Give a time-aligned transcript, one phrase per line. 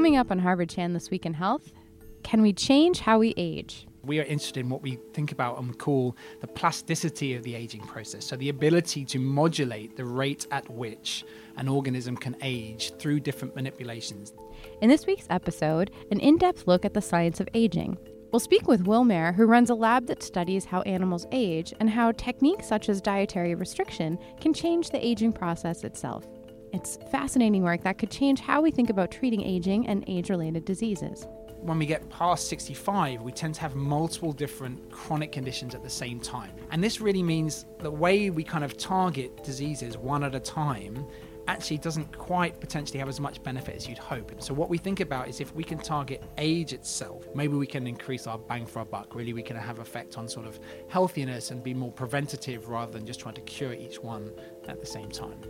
[0.00, 1.74] Coming up on Harvard Chan This Week in Health,
[2.22, 3.86] can we change how we age?
[4.02, 7.54] We are interested in what we think about and we call the plasticity of the
[7.54, 8.24] aging process.
[8.24, 11.22] So, the ability to modulate the rate at which
[11.58, 14.32] an organism can age through different manipulations.
[14.80, 17.98] In this week's episode, an in depth look at the science of aging.
[18.32, 21.90] We'll speak with Will Mair, who runs a lab that studies how animals age and
[21.90, 26.26] how techniques such as dietary restriction can change the aging process itself.
[26.72, 30.64] It's fascinating work that could change how we think about treating aging and age related
[30.64, 31.26] diseases
[31.62, 35.90] when we get past 65, we tend to have multiple different chronic conditions at the
[35.90, 36.52] same time.
[36.70, 41.06] And this really means the way we kind of target diseases one at a time
[41.48, 44.32] actually doesn't quite potentially have as much benefit as you'd hope.
[44.40, 47.86] So, what we think about is if we can target age itself, maybe we can
[47.86, 49.14] increase our bang for our buck.
[49.14, 53.04] Really, we can have effect on sort of healthiness and be more preventative rather than
[53.04, 54.30] just trying to cure each one
[54.68, 55.40] at the same time.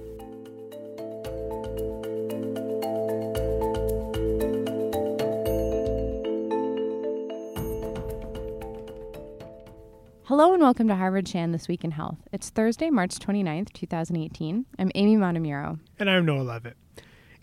[10.40, 12.16] Hello and welcome to Harvard Chan This Week in Health.
[12.32, 14.64] It's Thursday, March 29th, 2018.
[14.78, 15.78] I'm Amy Montemurro.
[15.98, 16.78] And I'm Noah Leavitt.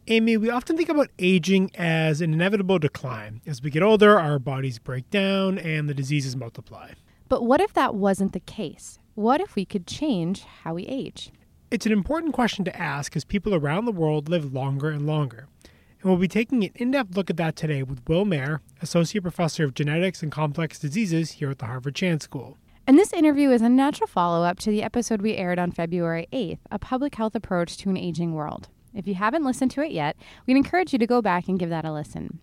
[0.08, 3.42] Amy, we often think about aging as an inevitable decline.
[3.46, 6.94] As we get older, our bodies break down and the diseases multiply.
[7.30, 8.98] But what if that wasn't the case?
[9.14, 11.32] What if we could change how we age?
[11.70, 15.48] It's an important question to ask as people around the world live longer and longer.
[16.02, 19.22] And we'll be taking an in depth look at that today with Will Mair, Associate
[19.22, 22.58] Professor of Genetics and Complex Diseases here at the Harvard Chan School.
[22.90, 26.26] And this interview is a natural follow up to the episode we aired on February
[26.32, 28.70] 8th, A Public Health Approach to an Aging World.
[28.94, 31.70] If you haven't listened to it yet, we'd encourage you to go back and give
[31.70, 32.40] that a listen.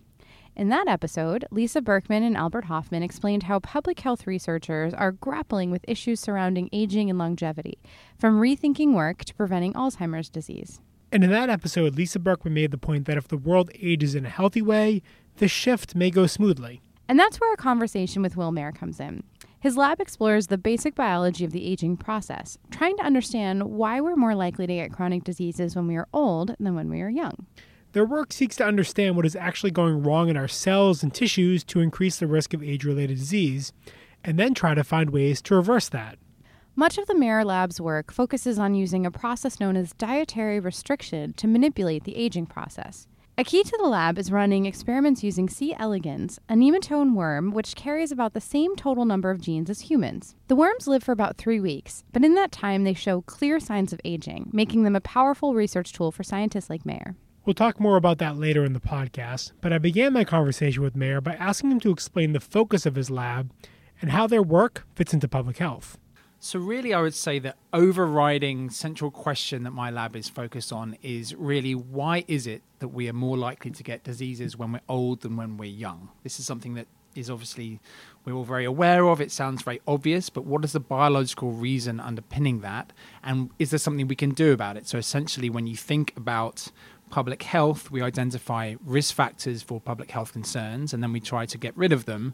[0.55, 5.71] In that episode, Lisa Berkman and Albert Hofman explained how public health researchers are grappling
[5.71, 7.79] with issues surrounding aging and longevity,
[8.15, 10.79] from rethinking work to preventing Alzheimer's disease.
[11.11, 14.27] And in that episode, Lisa Berkman made the point that if the world ages in
[14.27, 15.01] a healthy way,
[15.37, 16.83] the shift may go smoothly.
[17.07, 19.23] And that's where our conversation with Will Mair comes in.
[19.65, 24.15] His lab explores the basic biology of the aging process, trying to understand why we're
[24.15, 27.47] more likely to get chronic diseases when we are old than when we are young.
[27.93, 31.63] Their work seeks to understand what is actually going wrong in our cells and tissues
[31.63, 33.73] to increase the risk of age related disease,
[34.23, 36.19] and then try to find ways to reverse that.
[36.75, 41.33] Much of the Mair Lab's work focuses on using a process known as dietary restriction
[41.37, 43.07] to manipulate the aging process.
[43.37, 45.75] A key to the lab is running experiments using C.
[45.77, 50.35] elegans, a nematode worm which carries about the same total number of genes as humans.
[50.47, 53.91] The worms live for about three weeks, but in that time they show clear signs
[53.91, 57.17] of aging, making them a powerful research tool for scientists like Mair.
[57.43, 60.95] We'll talk more about that later in the podcast, but I began my conversation with
[60.95, 63.51] Mair by asking him to explain the focus of his lab
[64.01, 65.97] and how their work fits into public health.
[66.39, 70.97] So, really, I would say the overriding central question that my lab is focused on
[71.01, 74.81] is really why is it that we are more likely to get diseases when we're
[74.87, 76.09] old than when we're young?
[76.23, 77.79] This is something that is obviously
[78.25, 79.21] we're all very aware of.
[79.21, 82.91] It sounds very obvious, but what is the biological reason underpinning that?
[83.23, 84.87] And is there something we can do about it?
[84.87, 86.71] So, essentially, when you think about
[87.09, 91.57] public health, we identify risk factors for public health concerns and then we try to
[91.57, 92.33] get rid of them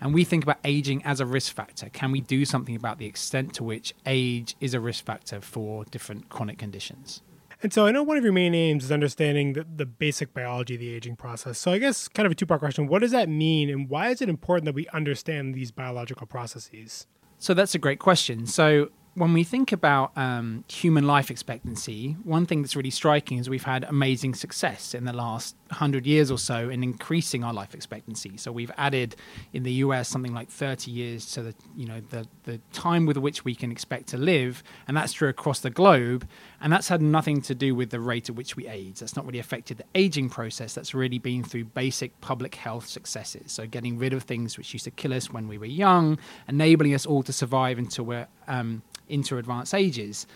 [0.00, 1.88] and we think about aging as a risk factor.
[1.88, 5.84] Can we do something about the extent to which age is a risk factor for
[5.86, 7.22] different chronic conditions?
[7.60, 10.74] And so I know one of your main aims is understanding the, the basic biology
[10.74, 11.58] of the aging process.
[11.58, 12.86] So I guess kind of a two part question.
[12.86, 17.08] What does that mean and why is it important that we understand these biological processes?
[17.38, 18.46] So that's a great question.
[18.46, 23.50] So when we think about um, human life expectancy, one thing that's really striking is
[23.50, 27.74] we've had amazing success in the last 100 years or so in increasing our life
[27.74, 28.36] expectancy.
[28.36, 29.16] So we've added
[29.52, 33.16] in the US something like 30 years to the you know the the time with
[33.16, 36.26] which we can expect to live, and that's true across the globe.
[36.60, 38.98] And that's had nothing to do with the rate at which we age.
[38.98, 40.74] That's not really affected the aging process.
[40.74, 43.52] That's really been through basic public health successes.
[43.52, 46.18] So getting rid of things which used to kill us when we were young,
[46.48, 50.26] enabling us all to survive until we're um, into advanced ages.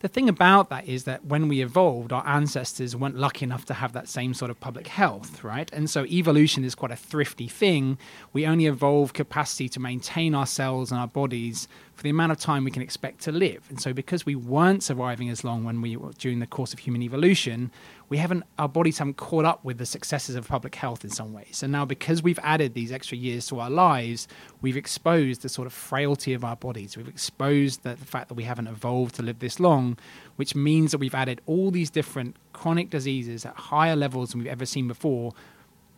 [0.00, 3.74] The thing about that is that when we evolved, our ancestors weren't lucky enough to
[3.74, 5.70] have that same sort of public health, right?
[5.74, 7.98] And so evolution is quite a thrifty thing.
[8.32, 11.68] We only evolve capacity to maintain ourselves and our bodies
[12.00, 13.66] for the amount of time we can expect to live.
[13.68, 16.78] And so because we weren't surviving as long when we were during the course of
[16.78, 17.70] human evolution,
[18.08, 21.34] we haven't our bodies haven't caught up with the successes of public health in some
[21.34, 21.62] ways.
[21.62, 24.28] And now because we've added these extra years to our lives,
[24.62, 26.96] we've exposed the sort of frailty of our bodies.
[26.96, 29.98] We've exposed the, the fact that we haven't evolved to live this long,
[30.36, 34.48] which means that we've added all these different chronic diseases at higher levels than we've
[34.50, 35.34] ever seen before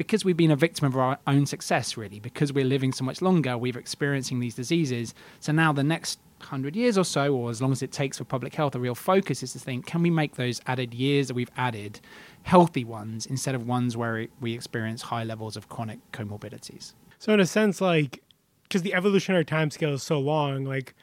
[0.02, 3.22] because we've been a victim of our own success, really, because we're living so much
[3.22, 5.14] longer, we're experiencing these diseases.
[5.40, 8.24] So now the next 100 years or so, or as long as it takes for
[8.24, 11.34] public health, a real focus is to think can we make those added years that
[11.34, 12.00] we've added
[12.42, 16.94] healthy ones instead of ones where we experience high levels of chronic comorbidities?
[17.18, 18.20] So, in a sense, like,
[18.64, 20.94] because the evolutionary time scale is so long, like,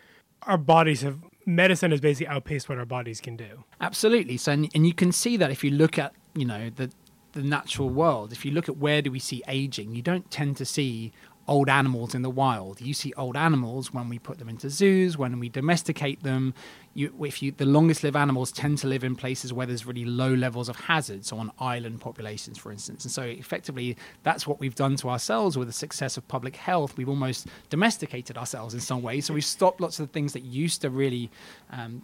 [0.44, 3.63] our bodies have medicine has basically outpaced what our bodies can do.
[3.81, 4.38] Absolutely.
[4.38, 6.92] So, and, and you can see that if you look at, you know, the
[7.34, 8.31] the natural world.
[8.31, 11.12] If you look at where do we see aging, you don't tend to see
[11.50, 12.80] old animals in the wild.
[12.80, 16.54] You see old animals when we put them into zoos, when we domesticate them.
[16.94, 20.06] You, if you, the longest lived animals tend to live in places where there's really
[20.06, 23.04] low levels of hazard, so on island populations, for instance.
[23.04, 26.98] And so, effectively, that's what we've done to ourselves with the success of public health.
[26.98, 29.26] We've almost domesticated ourselves in some ways.
[29.26, 31.31] So we've stopped lots of the things that used to really
[31.72, 32.04] um,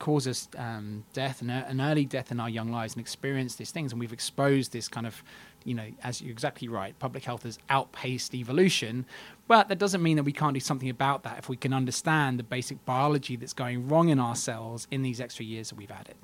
[0.00, 3.70] cause us um, death and an early death in our young lives and experience these
[3.70, 3.92] things.
[3.92, 5.22] And we've exposed this kind of,
[5.64, 9.06] you know, as you're exactly right, public health has outpaced evolution.
[9.46, 12.40] But that doesn't mean that we can't do something about that if we can understand
[12.40, 15.90] the basic biology that's going wrong in our cells in these extra years that we've
[15.90, 16.16] added.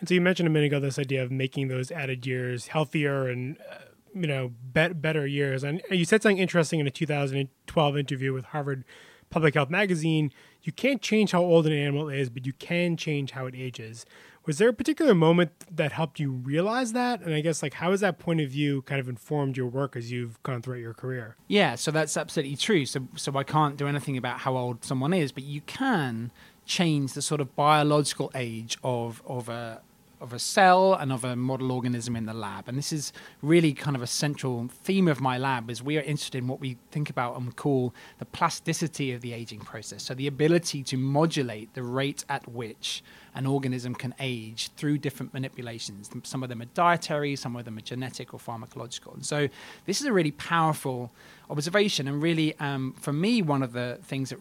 [0.00, 3.28] And so you mentioned a minute ago this idea of making those added years healthier
[3.28, 3.76] and uh,
[4.14, 5.62] you know be- better years.
[5.62, 8.84] And you said something interesting in a 2012 interview with Harvard
[9.30, 10.32] Public Health Magazine,
[10.62, 14.06] you can't change how old an animal is, but you can change how it ages.
[14.46, 17.20] Was there a particular moment that helped you realize that?
[17.20, 19.94] And I guess, like, how has that point of view kind of informed your work
[19.94, 21.36] as you've gone throughout your career?
[21.48, 22.86] Yeah, so that's absolutely true.
[22.86, 26.32] So, so I can't do anything about how old someone is, but you can
[26.64, 29.80] change the sort of biological age of of a
[30.20, 32.68] of a cell and of a model organism in the lab.
[32.68, 33.12] And this is
[33.42, 36.60] really kind of a central theme of my lab is we are interested in what
[36.60, 40.02] we think about and call the plasticity of the aging process.
[40.02, 43.02] So the ability to modulate the rate at which
[43.34, 46.10] an organism can age through different manipulations.
[46.24, 49.14] Some of them are dietary, some of them are genetic or pharmacological.
[49.14, 49.48] And so
[49.86, 51.12] this is a really powerful
[51.48, 54.38] observation and really um, for me one of the things that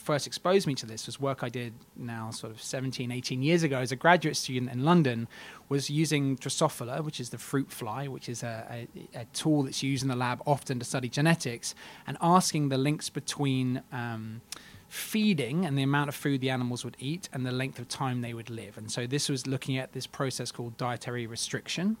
[0.00, 3.62] first exposed me to this was work I did now sort of 17, 18 years
[3.62, 5.28] ago as a graduate student in London,
[5.68, 9.82] was using Drosophila, which is the fruit fly, which is a, a, a tool that's
[9.82, 11.74] used in the lab often to study genetics,
[12.06, 14.40] and asking the links between um,
[14.90, 18.22] feeding and the amount of food the animals would eat and the length of time
[18.22, 18.76] they would live.
[18.76, 21.96] And so this was looking at this process called dietary restriction,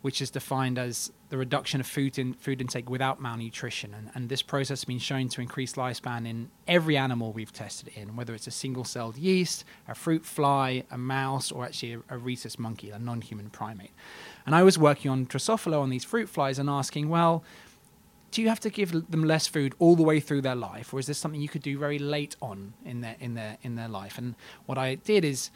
[0.00, 3.94] which is defined as the reduction of food in food intake without malnutrition.
[3.94, 7.92] And, and this process has been shown to increase lifespan in every animal we've tested
[7.94, 12.18] in, whether it's a single-celled yeast, a fruit fly, a mouse, or actually a, a
[12.18, 13.92] rhesus monkey, a non-human primate.
[14.46, 17.44] And I was working on Drosophila on these fruit flies and asking, well,
[18.32, 20.98] do you have to give them less food all the way through their life, or
[20.98, 23.88] is this something you could do very late on in their in their in their
[23.88, 24.18] life?
[24.18, 24.34] And
[24.66, 25.50] what I did is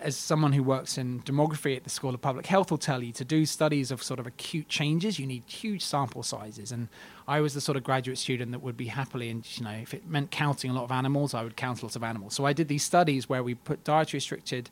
[0.00, 3.12] as someone who works in demography at the School of Public Health will tell you,
[3.12, 6.72] to do studies of sort of acute changes, you need huge sample sizes.
[6.72, 6.88] And
[7.28, 9.94] I was the sort of graduate student that would be happily, and you know, if
[9.94, 12.34] it meant counting a lot of animals, I would count lots of animals.
[12.34, 14.68] So I did these studies where we put dietary restricted,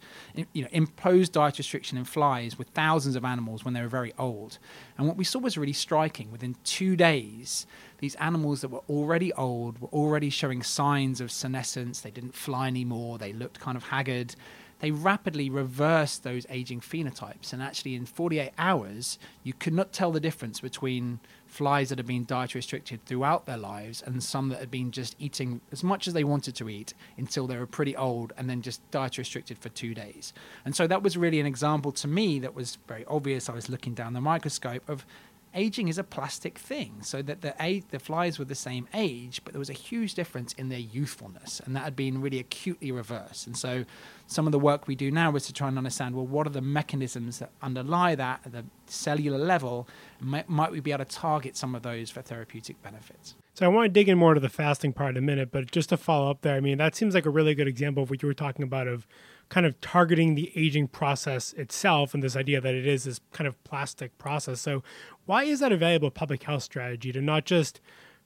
[0.53, 4.13] you know, imposed diet restriction in flies with thousands of animals when they were very
[4.19, 4.59] old.
[4.99, 6.33] And what we saw was really striking.
[6.33, 7.67] Within two days,
[7.99, 12.01] these animals that were already old were already showing signs of senescence.
[12.01, 13.19] They didn't fly anymore.
[13.19, 14.35] They looked kind of haggard
[14.83, 17.53] they rapidly reversed those aging phenotypes.
[17.53, 22.07] And actually, in 48 hours, you could not tell the difference between flies that had
[22.07, 26.09] been dietary restricted throughout their lives and some that had been just eating as much
[26.09, 29.57] as they wanted to eat until they were pretty old and then just dietary restricted
[29.57, 30.33] for two days.
[30.65, 33.49] And so that was really an example to me that was very obvious.
[33.49, 35.07] I was looking down the microscope of
[35.55, 37.03] aging is a plastic thing.
[37.03, 40.15] So that the age, the flies were the same age, but there was a huge
[40.15, 43.47] difference in their youthfulness, and that had been really acutely reversed.
[43.47, 43.85] And so,
[44.27, 46.51] some of the work we do now is to try and understand well, what are
[46.51, 49.89] the mechanisms that underlie that at the cellular level?
[50.21, 53.35] Might, might we be able to target some of those for therapeutic benefits?
[53.55, 55.71] So I want to dig in more to the fasting part in a minute, but
[55.71, 58.11] just to follow up there, I mean that seems like a really good example of
[58.11, 59.07] what you were talking about of
[59.53, 63.47] kind of targeting the aging process itself and this idea that it is this kind
[63.47, 64.63] of plastic process.
[64.63, 64.83] So,
[65.27, 67.79] why is that a valuable public health strategy to not just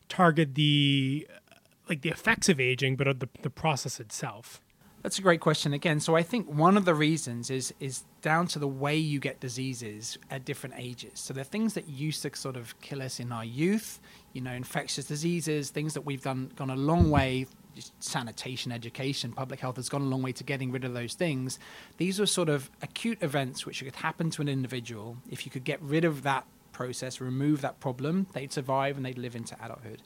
[0.09, 1.27] target the
[1.89, 4.61] like the effects of aging, but the, the process itself?
[5.03, 5.99] That's a great question again.
[5.99, 9.41] So I think one of the reasons is is down to the way you get
[9.41, 11.15] diseases at different ages.
[11.15, 13.99] So the things that used to sort of kill us in our youth,
[14.33, 17.47] you know, infectious diseases, things that we've done gone a long way
[18.01, 21.59] sanitation, education, public health has gone a long way to getting rid of those things.
[21.97, 25.19] These are sort of acute events which could happen to an individual.
[25.31, 29.19] If you could get rid of that process, remove that problem, they'd survive and they'd
[29.19, 30.03] live into adulthood.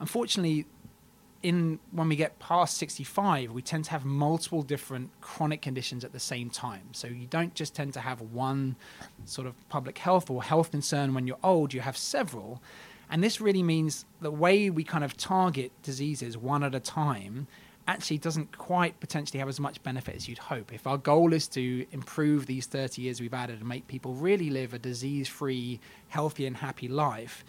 [0.00, 0.66] Unfortunately,
[1.44, 6.10] in when we get past 65 we tend to have multiple different chronic conditions at
[6.10, 8.74] the same time so you don't just tend to have one
[9.26, 12.62] sort of public health or health concern when you're old you have several
[13.10, 17.46] and this really means the way we kind of target diseases one at a time
[17.86, 20.72] actually doesn't quite potentially have as much benefit as you'd hope.
[20.72, 24.50] If our goal is to improve these 30 years we've added and make people really
[24.50, 27.44] live a disease free, healthy, and happy life,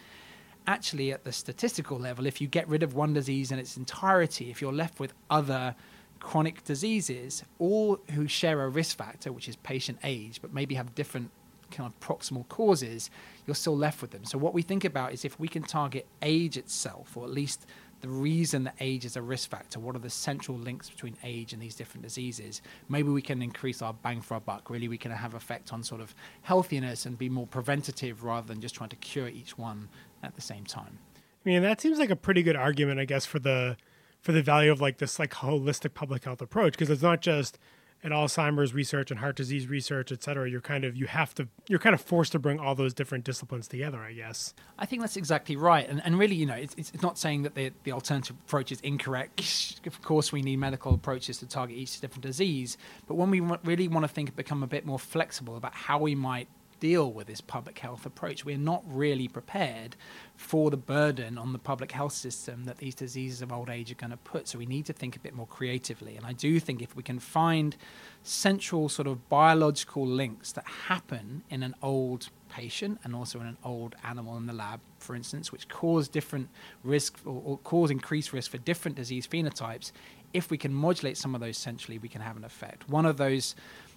[0.67, 4.49] actually, at the statistical level, if you get rid of one disease in its entirety,
[4.49, 5.75] if you're left with other
[6.19, 10.95] chronic diseases, all who share a risk factor, which is patient age, but maybe have
[10.95, 11.29] different
[11.75, 13.09] kind of proximal causes,
[13.45, 14.25] you're still left with them.
[14.25, 17.65] So, what we think about is if we can target age itself, or at least
[18.01, 21.53] the reason that age is a risk factor, what are the central links between age
[21.53, 24.69] and these different diseases, maybe we can increase our bang for our buck.
[24.69, 28.61] Really, we can have effect on sort of healthiness and be more preventative rather than
[28.61, 29.89] just trying to cure each one
[30.23, 30.99] at the same time.
[31.45, 33.77] I mean, that seems like a pretty good argument, I guess, for the
[34.21, 37.59] for the value of like this like holistic public health approach because it's not just
[38.05, 41.47] in Alzheimer's research and heart disease research, et cetera, you're kind of you have to
[41.67, 44.53] you're kind of forced to bring all those different disciplines together, I guess.
[44.77, 47.55] I think that's exactly right, and and really, you know, it's it's not saying that
[47.55, 49.79] the the alternative approach is incorrect.
[49.87, 53.87] of course, we need medical approaches to target each different disease, but when we really
[53.87, 56.47] want to think become a bit more flexible about how we might
[56.79, 58.45] deal with this public health approach.
[58.45, 59.95] We're not really prepared
[60.35, 63.95] for the burden on the public health system that these diseases of old age are
[63.95, 64.47] going to put.
[64.47, 66.15] So we need to think a bit more creatively.
[66.17, 67.75] And I do think if we can find
[68.23, 73.57] central sort of biological links that happen in an old patient and also in an
[73.63, 76.49] old animal in the lab, for instance, which cause different
[76.83, 79.91] risk or, or cause increased risk for different disease phenotypes,
[80.33, 82.89] if we can modulate some of those centrally, we can have an effect.
[82.89, 83.55] One of those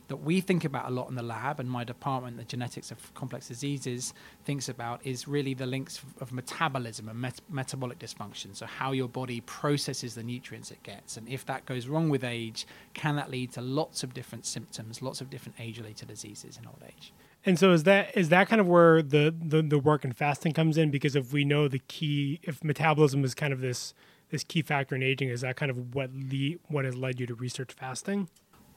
[0.09, 3.15] that we think about a lot in the lab, and my department, the genetics of
[3.15, 8.57] complex diseases, thinks about is really the links of metabolism and met- metabolic dysfunction.
[8.57, 11.17] So, how your body processes the nutrients it gets.
[11.17, 15.03] And if that goes wrong with age, can that lead to lots of different symptoms,
[15.03, 17.13] lots of different age related diseases in old age?
[17.45, 20.53] And so is that is that kind of where the, the, the work in fasting
[20.53, 20.91] comes in?
[20.91, 23.95] Because if we know the key, if metabolism is kind of this
[24.31, 27.27] this key factor in aging, is that kind of what the what has led you
[27.27, 28.29] to research fasting?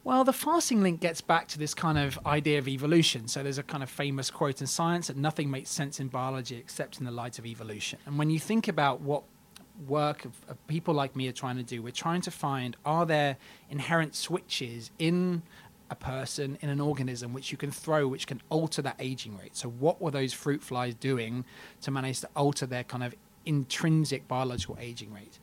[0.04, 3.28] Well, the fasting link gets back to this kind of idea of evolution.
[3.28, 6.58] So there's a kind of famous quote in science that nothing makes sense in biology
[6.58, 8.00] except in the light of evolution.
[8.08, 9.24] And when you think about what
[9.88, 13.06] work of, of people like me are trying to do, we're trying to find are
[13.06, 13.38] there
[13.70, 15.44] inherent switches in
[15.92, 19.56] a person in an organism which you can throw which can alter that aging rate.
[19.56, 21.46] So what were those fruit flies doing
[21.82, 23.14] to manage to alter their kind of
[23.46, 25.38] intrinsic biological aging rate?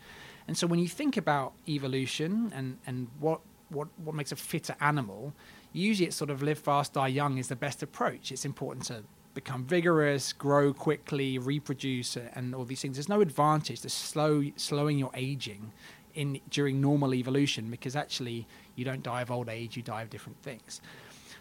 [0.49, 4.77] And so when you think about evolution and, and what what, what makes a fitter
[4.81, 5.33] animal,
[5.73, 8.33] usually it's sort of live fast, die young is the best approach.
[8.33, 9.03] It's important to
[9.35, 12.97] become vigorous, grow quickly, reproduce, uh, and all these things.
[12.97, 15.73] There's no advantage to slow slowing your aging
[16.15, 20.11] in during normal evolution because actually you don't die of old age, you die of
[20.11, 20.81] different things.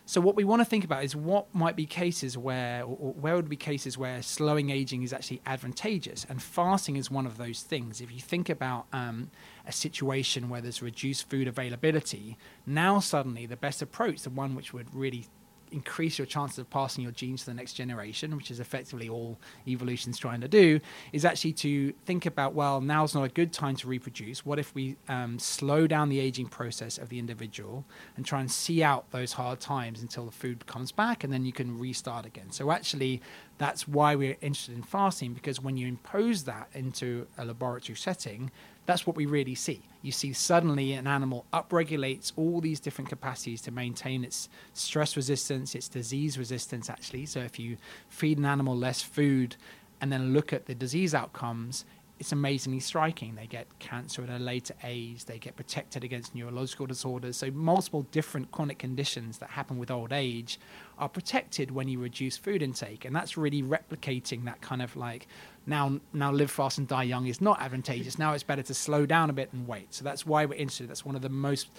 [0.07, 3.35] So what we want to think about is what might be cases where, or where
[3.35, 7.61] would be cases where slowing aging is actually advantageous, and fasting is one of those
[7.61, 7.99] things.
[7.99, 9.31] If you think about um,
[9.65, 14.71] a situation where there's reduced food availability, now suddenly the best approach, the one which
[14.71, 15.25] would really
[15.71, 19.37] increase your chances of passing your genes to the next generation, which is effectively all
[19.67, 20.79] evolution's trying to do,
[21.11, 24.45] is actually to think about well, now's not a good time to reproduce.
[24.45, 28.51] What if we um, slow down the aging process of the individual and try and
[28.51, 32.25] see out those hard times until the food comes back and then you can restart
[32.25, 32.51] again?
[32.51, 33.21] So, actually,
[33.57, 38.51] that's why we're interested in fasting because when you impose that into a laboratory setting,
[38.87, 39.81] that's what we really see.
[40.01, 45.75] You see suddenly an animal upregulates all these different capacities to maintain its stress resistance,
[45.75, 47.25] its disease resistance, actually.
[47.25, 47.77] So if you
[48.07, 49.57] feed an animal less food
[49.99, 51.83] and then look at the disease outcomes,
[52.19, 53.35] it's amazingly striking.
[53.35, 57.37] They get cancer at a later age, they get protected against neurological disorders.
[57.37, 60.59] So, multiple different chronic conditions that happen with old age
[60.97, 63.05] are protected when you reduce food intake.
[63.05, 65.27] And that's really replicating that kind of like
[65.65, 68.17] now, now live fast and die young is not advantageous.
[68.17, 69.93] Now it's better to slow down a bit and wait.
[69.93, 70.89] So, that's why we're interested.
[70.89, 71.69] That's one of the most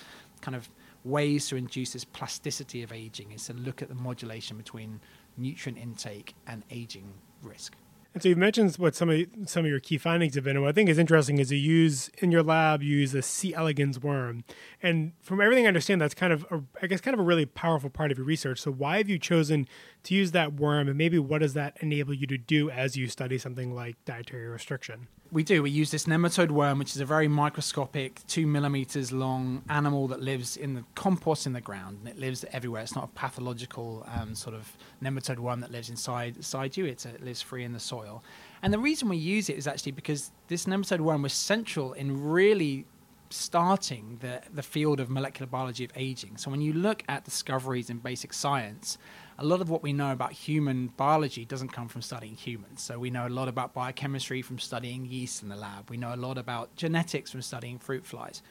[0.41, 0.69] kind of
[1.05, 5.01] ways to induce this plasticity of aging is to look at the modulation between
[5.37, 7.77] nutrient intake and aging risk.
[8.21, 10.57] So you've mentioned what some of some of your key findings have been.
[10.57, 13.23] And what I think is interesting is you use in your lab you use a
[13.23, 13.55] C.
[13.55, 14.45] elegans worm,
[14.83, 17.47] and from everything I understand, that's kind of a, I guess kind of a really
[17.47, 18.61] powerful part of your research.
[18.61, 19.69] So why have you chosen
[20.05, 23.09] to use that worm, and maybe what does that enable you to do as you
[23.09, 25.09] study something like dietary restriction?
[25.31, 25.63] We do.
[25.63, 30.23] We use this nematode worm, which is a very microscopic, two millimeters long animal that
[30.23, 32.81] lives in the compost in the ground, and it lives everywhere.
[32.81, 36.87] It's not a pathological um, sort of nematode worm that lives inside inside you.
[36.87, 38.25] It's it lives free in the soil.
[38.63, 42.25] And the reason we use it is actually because this nematode worm was central in
[42.31, 42.87] really
[43.29, 46.39] starting the, the field of molecular biology of aging.
[46.39, 48.97] So when you look at discoveries in basic science,
[49.39, 52.83] a lot of what we know about human biology doesn't come from studying humans.
[52.83, 55.89] So we know a lot about biochemistry from studying yeast in the lab.
[55.89, 58.43] We know a lot about genetics from studying fruit flies.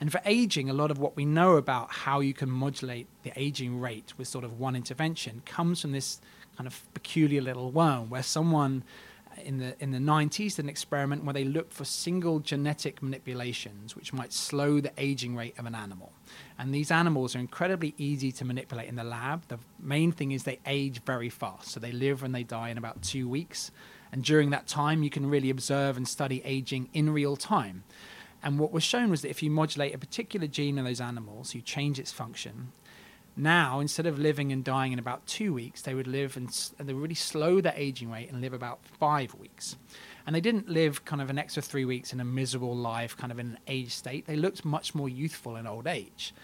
[0.00, 3.32] And for aging, a lot of what we know about how you can modulate the
[3.36, 6.22] aging rate with sort of one intervention comes from this
[6.56, 8.82] kind of peculiar little worm where someone
[9.44, 14.12] in the in the 90s an experiment where they looked for single genetic manipulations which
[14.12, 16.12] might slow the aging rate of an animal.
[16.58, 19.48] And these animals are incredibly easy to manipulate in the lab.
[19.48, 21.68] The main thing is they age very fast.
[21.68, 23.70] So they live and they die in about 2 weeks.
[24.12, 27.84] And during that time you can really observe and study aging in real time.
[28.42, 31.54] And what was shown was that if you modulate a particular gene in those animals
[31.54, 32.72] you change its function
[33.40, 36.88] now, instead of living and dying in about two weeks, they would live and, and
[36.88, 39.76] they would really slow their aging rate and live about five weeks.
[40.26, 43.32] And they didn't live kind of an extra three weeks in a miserable life, kind
[43.32, 44.26] of in an age state.
[44.26, 46.34] They looked much more youthful in old age.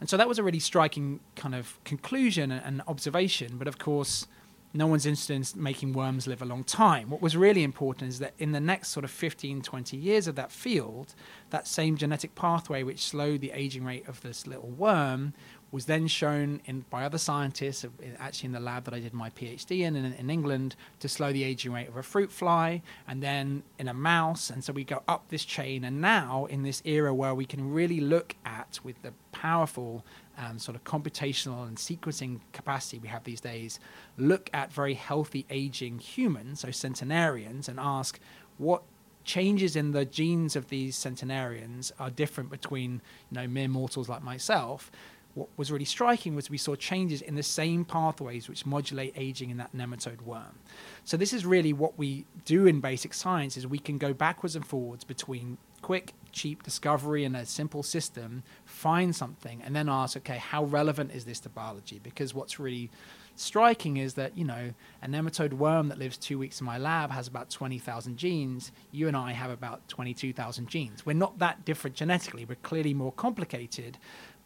[0.00, 3.58] And so that was a really striking kind of conclusion and observation.
[3.58, 4.26] But of course,
[4.74, 7.08] no one's interested in making worms live a long time.
[7.10, 10.34] What was really important is that in the next sort of 15, 20 years of
[10.36, 11.14] that field,
[11.50, 15.32] that same genetic pathway which slowed the aging rate of this little worm
[15.70, 17.84] was then shown in, by other scientists,
[18.18, 21.32] actually in the lab that I did my PhD in, in, in England, to slow
[21.32, 24.48] the aging rate of a fruit fly, and then in a mouse.
[24.48, 25.84] And so we go up this chain.
[25.84, 30.04] And now, in this era where we can really look at, with the powerful
[30.38, 33.78] um, sort of computational and sequencing capacity we have these days,
[34.16, 38.18] look at very healthy aging humans, so centenarians, and ask
[38.56, 38.82] what
[39.24, 44.22] changes in the genes of these centenarians are different between you know mere mortals like
[44.22, 44.90] myself
[45.38, 49.50] what was really striking was we saw changes in the same pathways which modulate aging
[49.50, 50.58] in that nematode worm.
[51.04, 54.56] So this is really what we do in basic science is we can go backwards
[54.56, 60.16] and forwards between quick, cheap discovery in a simple system, find something, and then ask,
[60.16, 62.00] okay, how relevant is this to biology?
[62.02, 62.90] Because what's really
[63.36, 67.10] striking is that, you know, a nematode worm that lives two weeks in my lab
[67.10, 68.72] has about 20,000 genes.
[68.90, 71.06] You and I have about 22,000 genes.
[71.06, 72.44] We're not that different genetically.
[72.44, 73.98] We're clearly more complicated,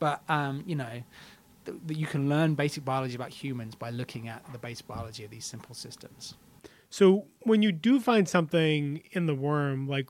[0.02, 1.04] but um, you know,
[1.64, 5.30] th- you can learn basic biology about humans by looking at the basic biology of
[5.30, 6.34] these simple systems.
[6.90, 10.08] So when you do find something in the worm, like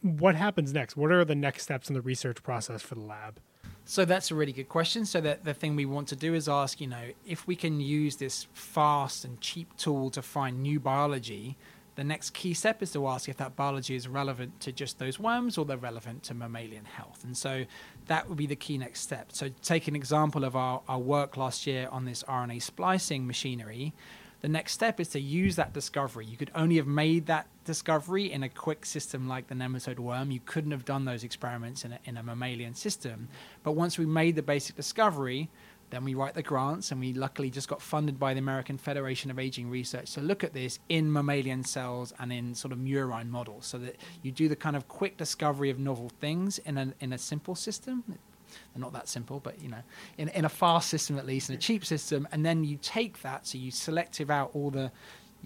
[0.00, 0.96] what happens next?
[0.96, 3.38] What are the next steps in the research process for the lab?
[3.84, 5.04] So that's a really good question.
[5.04, 7.78] So that the thing we want to do is ask, you know, if we can
[7.78, 11.58] use this fast and cheap tool to find new biology,
[11.96, 15.18] the next key step is to ask if that biology is relevant to just those
[15.18, 17.24] worms or they're relevant to mammalian health.
[17.24, 17.64] And so
[18.06, 19.32] that would be the key next step.
[19.32, 23.94] So, take an example of our, our work last year on this RNA splicing machinery.
[24.42, 26.26] The next step is to use that discovery.
[26.26, 30.30] You could only have made that discovery in a quick system like the nematode worm.
[30.30, 33.28] You couldn't have done those experiments in a, in a mammalian system.
[33.62, 35.48] But once we made the basic discovery,
[35.90, 39.30] then we write the grants, and we luckily just got funded by the American Federation
[39.30, 43.28] of Aging Research to look at this in mammalian cells and in sort of murine
[43.28, 46.92] models, so that you do the kind of quick discovery of novel things in a
[47.00, 48.04] in a simple system.
[48.06, 49.82] They're not that simple, but you know,
[50.18, 53.22] in in a fast system at least, in a cheap system, and then you take
[53.22, 54.90] that, so you selective out all the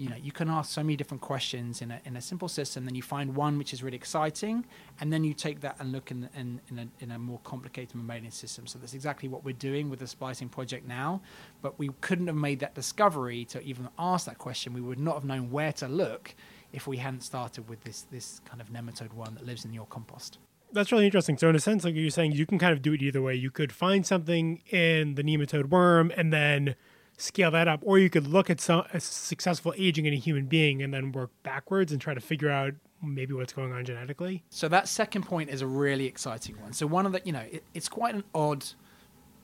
[0.01, 2.87] you know you can ask so many different questions in a, in a simple system
[2.87, 4.65] then you find one which is really exciting
[4.99, 7.95] and then you take that and look in, in, in, a, in a more complicated
[7.95, 11.21] mammalian system so that's exactly what we're doing with the splicing project now
[11.61, 15.15] but we couldn't have made that discovery to even ask that question we would not
[15.15, 16.35] have known where to look
[16.73, 19.87] if we hadn't started with this this kind of nematode one that lives in your
[19.87, 20.39] compost
[20.73, 21.37] that's really interesting.
[21.37, 23.35] So, in a sense, like you're saying, you can kind of do it either way.
[23.35, 26.77] You could find something in the nematode worm and then
[27.21, 30.83] scale that up, or you could look at some successful aging in a human being
[30.83, 34.43] and then work backwards and try to figure out maybe what's going on genetically.
[34.51, 36.73] So that second point is a really exciting one.
[36.73, 38.65] So one of the, you know, it, it's quite an odd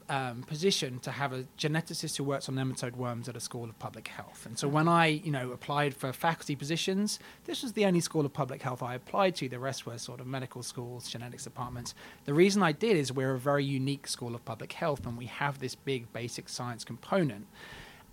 [0.09, 3.79] um, position to have a geneticist who works on nematode worms at a school of
[3.79, 4.47] public health.
[4.47, 8.25] And so when I, you know, applied for faculty positions, this was the only school
[8.25, 9.49] of public health I applied to.
[9.49, 11.95] The rest were sort of medical schools, genetics departments.
[12.25, 15.27] The reason I did is we're a very unique school of public health, and we
[15.27, 17.47] have this big basic science component.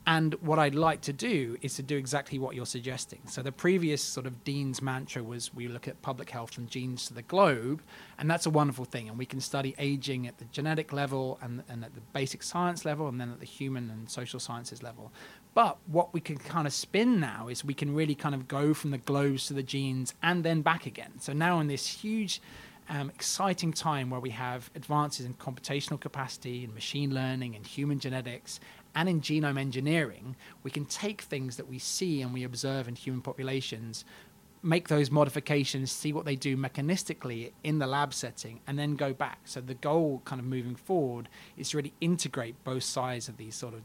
[0.06, 3.22] And what I'd like to do is to do exactly what you're suggesting.
[3.28, 7.06] So the previous sort of dean's mantra was we look at public health from genes
[7.08, 7.82] to the globe,
[8.18, 9.08] and that's a wonderful thing.
[9.08, 12.84] And we can study aging at the genetic level and, and at the basic science
[12.84, 15.12] level, and then at the human and social sciences level.
[15.54, 18.74] But what we can kind of spin now is we can really kind of go
[18.74, 21.14] from the globes to the genes and then back again.
[21.20, 22.42] So now in this huge
[22.90, 28.00] um, exciting time where we have advances in computational capacity and machine learning and human
[28.00, 28.60] genetics
[28.96, 32.96] and in genome engineering, we can take things that we see and we observe in
[32.96, 34.06] human populations,
[34.62, 39.14] make those modifications, see what they do mechanistically in the lab setting, and then go
[39.14, 39.40] back.
[39.46, 41.28] So the goal, kind of moving forward,
[41.58, 43.82] is to really integrate both sides of these sort of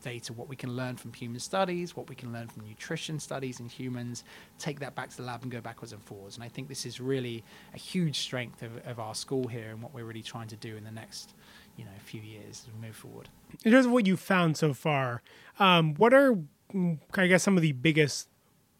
[0.00, 3.60] data, what we can learn from human studies, what we can learn from nutrition studies
[3.60, 4.24] in humans,
[4.58, 6.36] take that back to the lab and go backwards and forwards.
[6.36, 7.44] And I think this is really
[7.74, 10.76] a huge strength of, of our school here and what we're really trying to do
[10.76, 11.34] in the next
[11.76, 13.28] you know a few years as we move forward.
[13.64, 15.22] In terms of what you've found so far,
[15.58, 16.38] um, what are
[16.74, 18.28] mm, I guess some of the biggest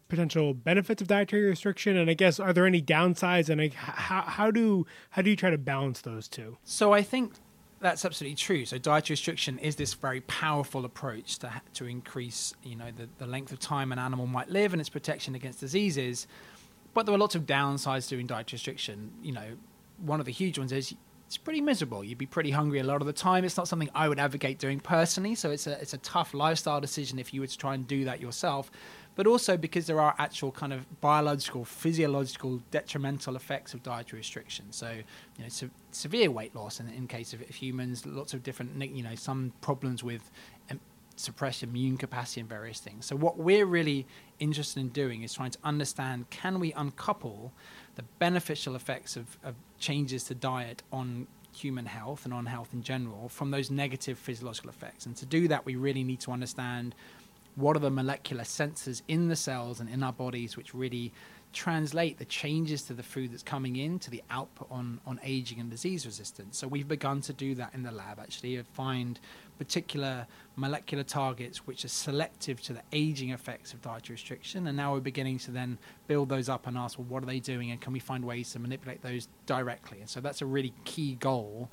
[0.09, 4.21] potential benefits of dietary restriction, and I guess are there any downsides, and like, how
[4.21, 6.57] how do how do you try to balance those two?
[6.63, 7.33] So I think
[7.79, 8.65] that's absolutely true.
[8.65, 13.27] So dietary restriction is this very powerful approach to to increase, you know, the, the
[13.27, 16.27] length of time an animal might live and its protection against diseases.
[16.93, 19.11] But there are lots of downsides to doing dietary restriction.
[19.21, 19.47] You know,
[19.97, 20.93] one of the huge ones is
[21.33, 22.03] it's pretty miserable.
[22.03, 23.43] You'd be pretty hungry a lot of the time.
[23.43, 25.33] It's not something I would advocate doing personally.
[25.33, 28.05] So it's a it's a tough lifestyle decision if you were to try and do
[28.05, 28.69] that yourself
[29.15, 34.65] but also because there are actual kind of biological, physiological detrimental effects of dietary restriction.
[34.71, 34.89] So,
[35.37, 39.03] you know, se- severe weight loss in, in case of humans, lots of different, you
[39.03, 40.31] know, some problems with
[40.71, 40.79] um,
[41.15, 43.05] suppress immune capacity and various things.
[43.05, 44.07] So, what we're really
[44.39, 47.53] interested in doing is trying to understand can we uncouple
[47.95, 52.81] the beneficial effects of, of changes to diet on human health and on health in
[52.81, 55.05] general from those negative physiological effects.
[55.05, 56.95] And to do that, we really need to understand
[57.55, 61.13] what are the molecular sensors in the cells and in our bodies which really
[61.53, 65.59] translate the changes to the food that's coming in to the output on, on aging
[65.59, 66.57] and disease resistance.
[66.57, 69.19] So we've begun to do that in the lab actually, and find
[69.57, 74.67] particular molecular targets which are selective to the aging effects of dietary restriction.
[74.67, 77.39] And now we're beginning to then build those up and ask, well, what are they
[77.39, 77.71] doing?
[77.71, 79.99] And can we find ways to manipulate those directly?
[79.99, 81.69] And so that's a really key goal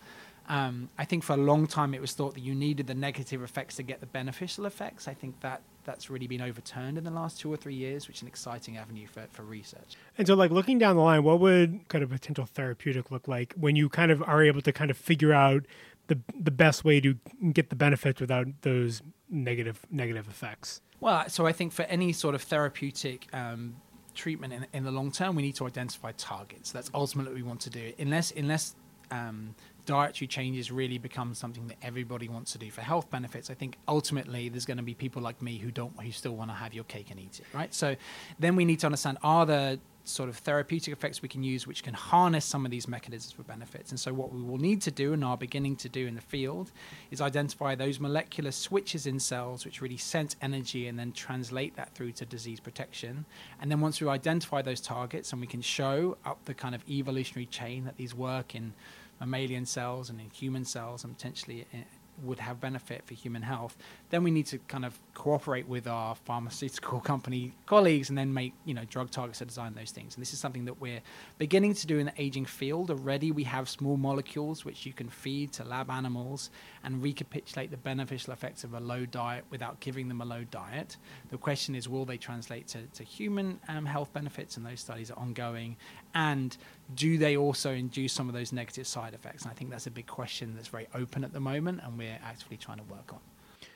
[0.50, 3.40] um, I think for a long time it was thought that you needed the negative
[3.40, 5.06] effects to get the beneficial effects.
[5.06, 8.18] I think that that's really been overturned in the last two or three years, which
[8.18, 9.96] is an exciting avenue for, for research.
[10.18, 13.54] And so, like looking down the line, what would kind of potential therapeutic look like
[13.54, 15.66] when you kind of are able to kind of figure out
[16.10, 17.14] the the best way to
[17.52, 20.82] get the benefits without those negative negative effects?
[20.98, 23.76] Well, so I think for any sort of therapeutic um,
[24.14, 26.72] treatment in, in the long term, we need to identify targets.
[26.72, 27.92] That's ultimately what we want to do.
[27.98, 28.74] Unless unless
[29.10, 29.54] um,
[29.90, 33.76] dietary changes really become something that everybody wants to do for health benefits, I think
[33.88, 36.72] ultimately there's going to be people like me who don't, who still want to have
[36.72, 37.74] your cake and eat it, right?
[37.74, 37.96] So
[38.38, 41.82] then we need to understand are there sort of therapeutic effects we can use which
[41.82, 43.90] can harness some of these mechanisms for benefits.
[43.90, 46.20] And so, what we will need to do and are beginning to do in the
[46.20, 46.70] field
[47.10, 51.94] is identify those molecular switches in cells which really sense energy and then translate that
[51.96, 53.24] through to disease protection.
[53.60, 56.88] And then, once we identify those targets and we can show up the kind of
[56.88, 58.72] evolutionary chain that these work in
[59.20, 61.78] mammalian cells and in human cells and potentially eh,
[62.22, 63.76] would have benefit for human health,
[64.10, 68.52] then we need to kind of cooperate with our pharmaceutical company colleagues and then make
[68.64, 70.14] you know drug targets to design those things.
[70.14, 71.00] And this is something that we're
[71.38, 73.32] beginning to do in the aging field already.
[73.32, 76.50] We have small molecules which you can feed to lab animals
[76.84, 80.96] and recapitulate the beneficial effects of a low diet without giving them a low diet.
[81.30, 84.56] The question is, will they translate to, to human um, health benefits?
[84.56, 85.76] And those studies are ongoing.
[86.14, 86.56] And
[86.94, 89.42] do they also induce some of those negative side effects?
[89.42, 92.18] And I think that's a big question that's very open at the moment, and we're
[92.24, 93.20] actively trying to work on.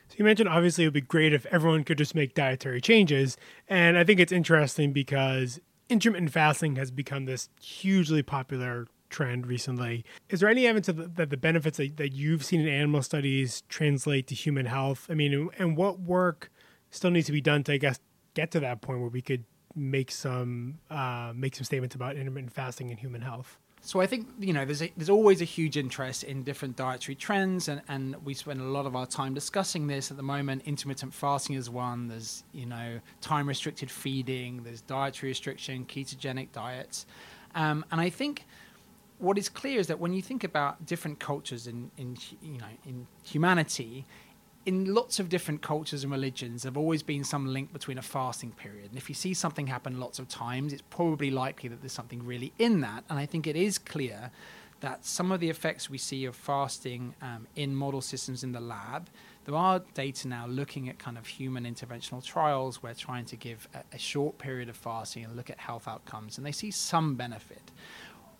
[0.09, 3.37] So you mentioned obviously it would be great if everyone could just make dietary changes,
[3.67, 10.03] and I think it's interesting because intermittent fasting has become this hugely popular trend recently.
[10.29, 13.63] Is there any evidence the, that the benefits that, that you've seen in animal studies
[13.69, 15.07] translate to human health?
[15.09, 16.51] I mean, and what work
[16.91, 17.99] still needs to be done to, I guess,
[18.33, 22.53] get to that point where we could make some uh, make some statements about intermittent
[22.53, 23.59] fasting and human health?
[23.85, 27.13] So I think you know there's a, there's always a huge interest in different dietary
[27.13, 30.63] trends, and, and we spend a lot of our time discussing this at the moment.
[30.65, 32.07] Intermittent fasting is one.
[32.07, 34.63] There's you know time restricted feeding.
[34.63, 37.05] There's dietary restriction, ketogenic diets,
[37.53, 38.45] um, and I think
[39.19, 42.65] what is clear is that when you think about different cultures in in you know
[42.85, 44.05] in humanity,
[44.65, 48.01] in lots of different cultures and religions, there have always been some link between a
[48.01, 48.89] fasting period.
[48.89, 52.25] And if you see something happen lots of times, it's probably likely that there's something
[52.25, 53.03] really in that.
[53.09, 54.31] And I think it is clear
[54.81, 58.59] that some of the effects we see of fasting um, in model systems in the
[58.59, 59.09] lab,
[59.45, 63.67] there are data now looking at kind of human interventional trials where trying to give
[63.73, 67.15] a, a short period of fasting and look at health outcomes, and they see some
[67.15, 67.71] benefit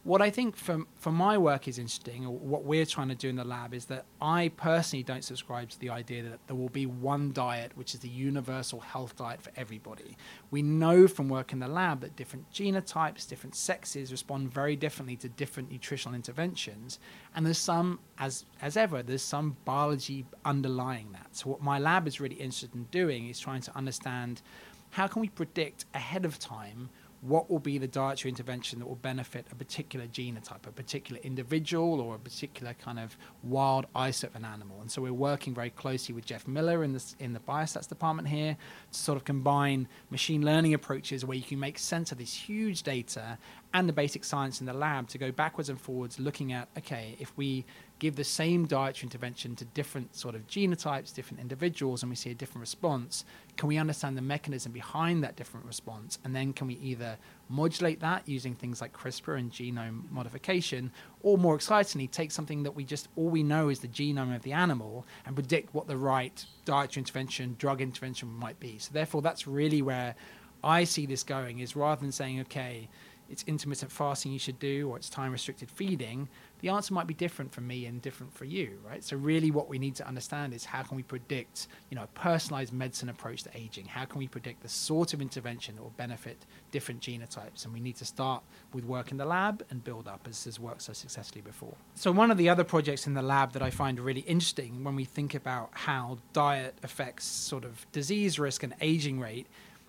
[0.06, 3.28] what I think from from my work is interesting, or what we're trying to do
[3.28, 6.70] in the lab, is that I personally don't subscribe to the idea that there will
[6.70, 10.16] be one diet which is the universal health diet for everybody.
[10.52, 15.16] We know from work in the lab that different genotypes, different sexes respond very differently
[15.18, 17.00] to different nutritional interventions,
[17.36, 21.36] and there's some, as as ever, there's some biology underlying that.
[21.36, 24.44] So what my lab is really interested in doing is trying to understand
[24.92, 26.90] how can we predict ahead of time
[27.28, 32.00] what will be the dietary intervention that will benefit a particular genotype, a particular individual,
[32.00, 34.80] or a particular kind of wild isolate of an animal.
[34.80, 38.28] And so we're working very closely with Jeff Miller in the, in the biostats department
[38.28, 38.58] here
[38.92, 42.84] to sort of combine machine learning approaches where you can make sense of this huge
[42.84, 43.38] data
[43.74, 47.16] and the basic science in the lab to go backwards and forwards looking at, okay,
[47.20, 47.66] if we
[48.00, 52.30] give the same dietary intervention to different sort of genotypes, different individuals, and we see
[52.30, 53.24] a different response,
[53.56, 56.20] can we understand the mechanism behind that different response?
[56.24, 61.38] And then can we either modulate that using things like CRISPR and genome modification, or
[61.38, 64.52] more excitingly, take something that we just all we know is the genome of the
[64.52, 68.78] animal and predict what the right dietary intervention, drug intervention might be.
[68.78, 70.16] So therefore, that's really where
[70.64, 72.90] I see this going is rather than saying, okay,
[73.30, 76.30] it's intermittent fasting you should do or it's time restricted feeding,
[76.62, 79.04] the answer might be different for me and different for you, right?
[79.04, 82.08] So really what we need to understand is how can we predict, you know, a
[82.08, 83.86] personalized medicine approach to aging?
[83.86, 86.38] How can we predict the sort of intervention that will benefit
[86.72, 87.66] different genotypes?
[87.66, 90.60] And we need to start with work in the lab and build up as has
[90.60, 91.76] worked so successfully before.
[91.96, 94.96] So one of the other projects in the lab that I find really interesting when
[94.96, 99.48] we think about how diet affects sort of disease risk and aging rate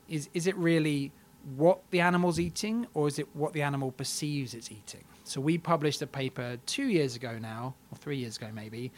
[0.09, 1.13] is is it really
[1.55, 5.05] what the animal's eating or is it what the animal perceives it's eating?
[5.25, 8.93] So we published a paper two years ago now, or three years ago maybe,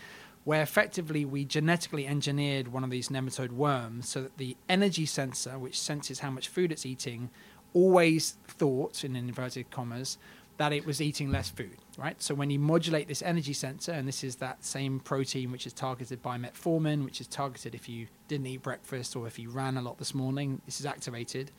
[0.44, 5.58] where effectively we genetically engineered one of these nematode worms so that the energy sensor,
[5.58, 7.28] which senses how much food it's eating,
[7.74, 10.16] always thought, in inverted commas,
[10.56, 12.20] that it was eating less food, right?
[12.20, 15.72] So when you modulate this energy sensor, and this is that same protein which is
[15.72, 19.76] targeted by metformin, which is targeted if you didn't eat breakfast or if you ran
[19.76, 21.52] a lot this morning, this is activated